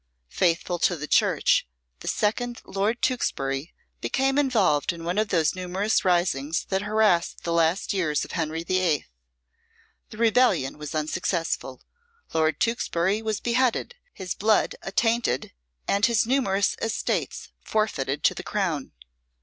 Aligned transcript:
Faithful 0.31 0.79
to 0.79 0.95
the 0.95 1.05
Church, 1.05 1.67
the 1.99 2.07
second 2.07 2.59
Lord 2.65 3.03
Tewkesbury 3.03 3.71
became 4.01 4.39
involved 4.39 4.91
in 4.91 5.03
one 5.03 5.19
of 5.19 5.27
those 5.29 5.53
numerous 5.53 6.03
risings 6.03 6.65
that 6.69 6.81
harassed 6.81 7.43
the 7.43 7.53
last 7.53 7.93
years 7.93 8.25
of 8.25 8.31
Henry 8.31 8.63
the 8.63 8.79
Eighth. 8.79 9.09
The 10.09 10.17
rebellion 10.17 10.79
was 10.79 10.95
unsuccessful, 10.95 11.83
Lord 12.33 12.59
Tewkesbury 12.59 13.21
was 13.21 13.39
beheaded, 13.39 13.93
his 14.11 14.33
blood 14.33 14.75
attainted, 14.81 15.51
and 15.87 16.03
his 16.03 16.25
numerous 16.25 16.75
estates 16.81 17.49
forfeited 17.63 18.23
to 18.23 18.33
the 18.33 18.41
Crown. 18.41 18.93